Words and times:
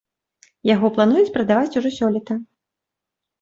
Яго 0.69 0.89
плануюць 0.95 1.33
прадаваць 1.35 1.77
ужо 1.83 1.89
сёлета. 1.99 2.33